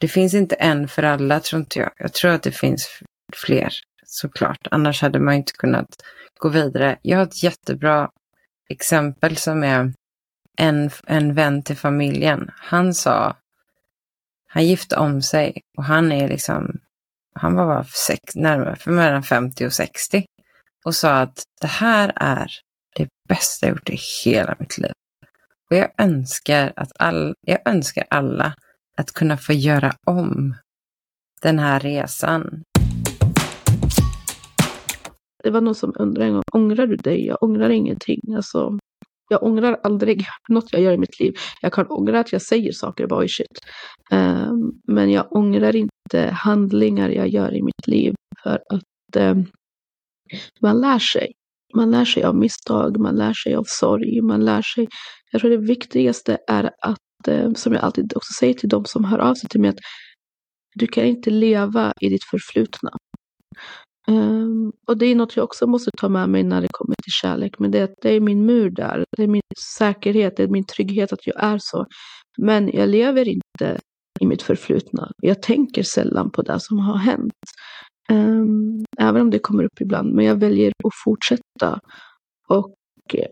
Det 0.00 0.08
finns 0.08 0.34
inte 0.34 0.54
en 0.54 0.88
för 0.88 1.02
alla, 1.02 1.40
tror 1.40 1.60
inte 1.60 1.78
jag. 1.78 1.90
Jag 1.96 2.12
tror 2.12 2.30
att 2.30 2.42
det 2.42 2.52
finns 2.52 2.88
fler, 3.32 3.72
såklart. 4.06 4.68
Annars 4.70 5.02
hade 5.02 5.20
man 5.20 5.34
inte 5.34 5.52
kunnat 5.52 5.88
gå 6.38 6.48
vidare. 6.48 6.98
Jag 7.02 7.18
har 7.18 7.24
ett 7.24 7.42
jättebra 7.42 8.10
exempel 8.68 9.36
som 9.36 9.62
är 9.62 9.92
en, 10.58 10.90
en 11.06 11.34
vän 11.34 11.62
till 11.62 11.76
familjen. 11.76 12.50
Han 12.56 12.94
sa, 12.94 13.36
han 14.48 14.66
gifte 14.66 14.96
om 14.96 15.22
sig 15.22 15.62
och 15.76 15.84
han 15.84 16.12
är 16.12 16.28
liksom 16.28 16.80
han 17.34 17.54
var 17.54 17.66
bara 17.66 17.84
sex, 17.84 18.34
närmare 18.34 18.76
för 18.76 18.90
mellan 18.90 19.22
50 19.22 19.66
och 19.66 19.72
60 19.72 20.24
och 20.84 20.94
sa 20.94 21.20
att 21.20 21.42
det 21.60 21.66
här 21.66 22.12
är 22.16 22.50
det 22.96 23.08
bästa 23.28 23.66
jag 23.66 23.74
gjort 23.74 23.90
i 23.90 23.98
hela 24.24 24.56
mitt 24.58 24.78
liv. 24.78 24.92
Och 25.70 25.76
jag 25.76 25.90
önskar, 25.98 26.72
att 26.76 26.92
all, 26.98 27.34
jag 27.40 27.58
önskar 27.68 28.04
alla 28.10 28.54
att 29.00 29.12
kunna 29.12 29.36
få 29.36 29.52
göra 29.52 29.92
om 30.06 30.54
den 31.42 31.58
här 31.58 31.80
resan. 31.80 32.62
Det 35.42 35.50
var 35.50 35.60
någon 35.60 35.74
som 35.74 35.92
undrade 35.98 36.26
en 36.26 36.32
gång, 36.32 36.42
ångrar 36.52 36.86
du 36.86 36.96
dig? 36.96 37.26
Jag 37.26 37.42
ångrar 37.42 37.70
ingenting. 37.70 38.34
Alltså, 38.36 38.78
jag 39.30 39.42
ångrar 39.42 39.80
aldrig 39.82 40.26
något 40.48 40.72
jag 40.72 40.82
gör 40.82 40.92
i 40.92 40.98
mitt 40.98 41.20
liv. 41.20 41.34
Jag 41.62 41.72
kan 41.72 41.86
ångra 41.86 42.20
att 42.20 42.32
jag 42.32 42.42
säger 42.42 42.72
saker, 42.72 43.06
boy 43.06 43.28
shit. 43.28 43.58
Um, 44.12 44.80
men 44.88 45.10
jag 45.10 45.36
ångrar 45.36 45.76
inte 45.76 46.30
handlingar 46.32 47.08
jag 47.08 47.28
gör 47.28 47.54
i 47.54 47.62
mitt 47.62 47.86
liv 47.86 48.14
för 48.42 48.62
att 48.68 49.16
um, 49.16 49.46
man 50.60 50.80
lär 50.80 50.98
sig. 50.98 51.32
Man 51.74 51.90
lär 51.90 52.04
sig 52.04 52.22
av 52.22 52.36
misstag, 52.36 52.98
man 52.98 53.14
lär 53.14 53.32
sig 53.32 53.54
av 53.54 53.64
sorg, 53.66 54.20
man 54.20 54.44
lär 54.44 54.62
sig. 54.62 54.88
Jag 55.32 55.40
tror 55.40 55.50
det 55.50 55.56
viktigaste 55.56 56.38
är 56.48 56.70
att, 56.82 56.98
Eh, 57.28 57.52
som 57.52 57.72
jag 57.72 57.82
alltid 57.82 58.16
också 58.16 58.32
säger 58.40 58.54
till 58.54 58.68
de 58.68 58.84
som 58.84 59.04
hör 59.04 59.18
av 59.18 59.34
sig 59.34 59.48
till 59.48 59.60
mig, 59.60 59.70
att 59.70 59.78
du 60.74 60.86
kan 60.86 61.04
inte 61.04 61.30
leva 61.30 61.92
i 62.00 62.08
ditt 62.08 62.24
förflutna. 62.24 62.90
Um, 64.08 64.72
och 64.86 64.98
det 64.98 65.06
är 65.06 65.14
något 65.14 65.36
jag 65.36 65.44
också 65.44 65.66
måste 65.66 65.90
ta 65.98 66.08
med 66.08 66.28
mig 66.28 66.42
när 66.42 66.60
det 66.60 66.68
kommer 66.70 66.94
till 66.94 67.12
kärlek. 67.12 67.58
Men 67.58 67.70
det, 67.70 67.94
det 68.02 68.10
är 68.12 68.20
min 68.20 68.46
mur 68.46 68.70
där. 68.70 69.04
Det 69.16 69.22
är 69.22 69.26
min 69.28 69.42
säkerhet, 69.78 70.36
det 70.36 70.42
är 70.42 70.48
min 70.48 70.64
trygghet 70.64 71.12
att 71.12 71.26
jag 71.26 71.44
är 71.44 71.58
så. 71.60 71.86
Men 72.38 72.70
jag 72.72 72.88
lever 72.88 73.28
inte 73.28 73.80
i 74.20 74.26
mitt 74.26 74.42
förflutna. 74.42 75.10
Jag 75.22 75.42
tänker 75.42 75.82
sällan 75.82 76.30
på 76.30 76.42
det 76.42 76.60
som 76.60 76.78
har 76.78 76.96
hänt. 76.96 77.32
Um, 78.12 78.84
även 78.98 79.22
om 79.22 79.30
det 79.30 79.38
kommer 79.38 79.64
upp 79.64 79.80
ibland. 79.80 80.14
Men 80.14 80.24
jag 80.24 80.36
väljer 80.36 80.68
att 80.68 81.02
fortsätta. 81.04 81.80
Och 82.48 82.74
eh, 83.14 83.26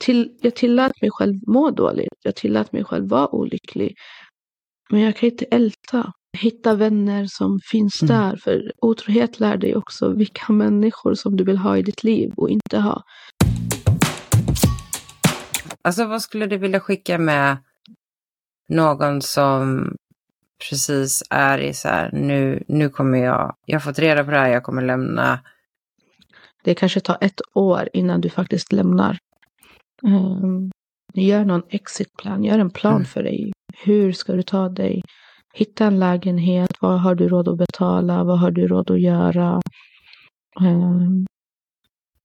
till, 0.00 0.38
jag 0.40 0.54
tillät 0.54 0.92
mig 1.02 1.10
själv 1.10 1.34
må 1.46 1.70
dåligt. 1.70 2.18
Jag 2.22 2.36
tillät 2.36 2.72
mig 2.72 2.84
själv 2.84 3.08
vara 3.08 3.34
olycklig. 3.34 3.94
Men 4.90 5.00
jag 5.00 5.16
kan 5.16 5.28
inte 5.30 5.44
älta. 5.44 6.12
Hitta 6.38 6.74
vänner 6.74 7.26
som 7.26 7.60
finns 7.70 8.02
mm. 8.02 8.16
där. 8.16 8.36
För 8.36 8.72
otrohet 8.82 9.40
lär 9.40 9.56
dig 9.56 9.76
också 9.76 10.08
vilka 10.08 10.52
människor 10.52 11.14
som 11.14 11.36
du 11.36 11.44
vill 11.44 11.58
ha 11.58 11.78
i 11.78 11.82
ditt 11.82 12.04
liv 12.04 12.32
och 12.36 12.50
inte 12.50 12.78
ha. 12.78 13.02
Alltså 15.82 16.04
vad 16.06 16.22
skulle 16.22 16.46
du 16.46 16.56
vilja 16.56 16.80
skicka 16.80 17.18
med 17.18 17.56
någon 18.68 19.22
som 19.22 19.90
precis 20.68 21.22
är 21.30 21.58
i 21.58 21.74
så 21.74 21.88
här, 21.88 22.10
nu, 22.12 22.64
nu 22.68 22.88
kommer 22.88 23.18
jag, 23.18 23.56
jag 23.66 23.74
har 23.74 23.80
fått 23.80 23.98
reda 23.98 24.24
på 24.24 24.30
det 24.30 24.36
här, 24.36 24.48
jag 24.48 24.62
kommer 24.62 24.82
lämna. 24.82 25.40
Det 26.64 26.74
kanske 26.74 27.00
tar 27.00 27.18
ett 27.20 27.40
år 27.54 27.88
innan 27.92 28.20
du 28.20 28.30
faktiskt 28.30 28.72
lämnar. 28.72 29.18
Um, 30.04 30.70
gör 31.14 31.44
någon 31.44 31.62
exitplan, 31.68 32.44
gör 32.44 32.58
en 32.58 32.70
plan 32.70 32.94
mm. 32.94 33.04
för 33.04 33.22
dig. 33.22 33.52
Hur 33.84 34.12
ska 34.12 34.32
du 34.32 34.42
ta 34.42 34.68
dig 34.68 35.02
hitta 35.54 35.86
en 35.86 35.98
lägenhet. 35.98 36.70
Vad 36.80 37.00
har 37.00 37.14
du 37.14 37.28
råd 37.28 37.48
att 37.48 37.58
betala? 37.58 38.24
Vad 38.24 38.38
har 38.38 38.50
du 38.50 38.66
råd 38.66 38.90
att 38.90 39.00
göra? 39.00 39.60
Um, 40.60 41.26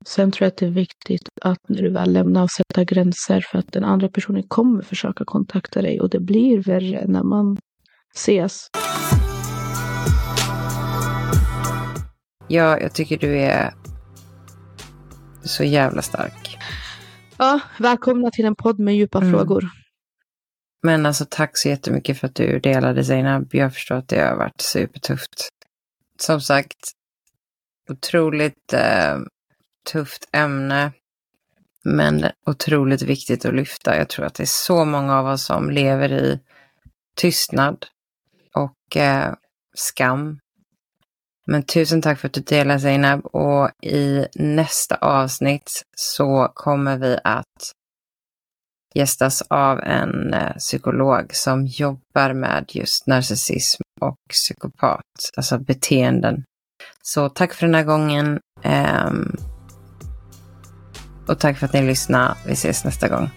sen 0.06 0.32
tror 0.32 0.46
jag 0.46 0.52
att 0.52 0.58
det 0.58 0.66
är 0.66 0.72
viktigt 0.72 1.30
att 1.42 1.70
när 1.70 1.82
du 1.82 1.90
väl 1.90 2.14
lämnar 2.14 2.44
och 2.44 2.52
sätta 2.52 2.84
gränser 2.84 3.46
för 3.52 3.58
att 3.58 3.72
den 3.72 3.84
andra 3.84 4.10
personen 4.10 4.44
kommer 4.44 4.82
försöka 4.82 5.26
kontakta 5.26 5.82
dig 5.82 6.02
och 6.02 6.10
det 6.10 6.20
blir 6.20 6.64
värre 6.64 7.06
när 7.08 7.24
man 7.24 7.58
ses. 8.16 8.68
Ja, 12.48 12.80
jag 12.80 12.94
tycker 12.94 13.18
du 13.18 13.40
är 13.40 13.74
så 15.44 15.64
jävla 15.64 16.02
stark. 16.02 16.58
Ja, 17.42 17.60
välkomna 17.80 18.32
till 18.32 18.46
en 18.46 18.56
podd 18.56 18.80
med 18.80 18.96
djupa 18.96 19.18
Mm. 19.18 19.32
frågor. 19.32 19.64
Men 20.84 21.06
alltså 21.06 21.26
tack 21.30 21.58
så 21.58 21.70
jättemycket 21.70 22.20
för 22.20 22.28
att 22.28 22.36
du 22.36 22.60
delade 22.60 23.04
Zeynab. 23.06 23.50
Jag 23.56 23.74
förstår 23.74 23.96
att 23.96 24.08
det 24.08 24.22
har 24.22 24.36
varit 24.36 24.62
supertufft. 24.62 25.50
Som 26.20 26.42
sagt, 26.42 26.78
otroligt 27.90 28.74
eh, 28.74 29.18
tufft 29.92 30.30
ämne. 30.34 30.92
Men 31.84 32.26
otroligt 32.46 33.02
viktigt 33.02 33.46
att 33.46 33.56
lyfta. 33.56 33.98
Jag 33.98 34.10
tror 34.10 34.26
att 34.26 34.34
det 34.36 34.44
är 34.44 34.48
så 34.48 34.86
många 34.86 35.18
av 35.20 35.26
oss 35.28 35.46
som 35.46 35.70
lever 35.70 36.12
i 36.14 36.40
tystnad 37.16 37.86
och 38.56 38.98
eh, 38.98 39.34
skam. 39.76 40.40
Men 41.50 41.64
tusen 41.64 42.02
tack 42.02 42.20
för 42.20 42.28
att 42.28 42.34
du 42.34 42.42
delar 42.42 42.78
Zainab. 42.78 43.26
och 43.26 43.70
i 43.84 44.26
nästa 44.36 44.96
avsnitt 44.96 45.84
så 45.96 46.52
kommer 46.54 46.98
vi 46.98 47.20
att 47.24 47.72
gästas 48.96 49.44
av 49.50 49.80
en 49.80 50.34
eh, 50.34 50.56
psykolog 50.58 51.36
som 51.36 51.66
jobbar 51.66 52.34
med 52.34 52.66
just 52.70 53.08
narcissism 53.08 53.82
och 54.02 54.16
psykopat, 54.30 55.06
alltså 55.38 55.60
beteenden. 55.60 56.44
Så 57.02 57.30
tack 57.30 57.54
för 57.54 57.66
den 57.66 57.76
här 57.76 57.84
gången. 57.84 58.40
Ehm, 58.64 59.36
och 61.28 61.40
tack 61.40 61.58
för 61.58 61.66
att 61.66 61.74
ni 61.74 61.82
lyssnade. 61.82 62.36
Vi 62.46 62.54
ses 62.54 62.86
nästa 62.86 63.08
gång. 63.08 63.30